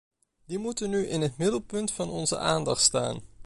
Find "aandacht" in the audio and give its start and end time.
2.37-2.81